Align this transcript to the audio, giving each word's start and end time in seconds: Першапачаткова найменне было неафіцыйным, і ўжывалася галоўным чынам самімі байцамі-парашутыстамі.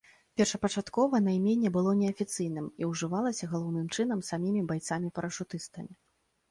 Першапачаткова 0.39 1.19
найменне 1.25 1.69
было 1.75 1.91
неафіцыйным, 2.01 2.71
і 2.81 2.91
ўжывалася 2.93 3.51
галоўным 3.53 3.87
чынам 3.99 4.19
самімі 4.33 4.69
байцамі-парашутыстамі. 4.75 5.93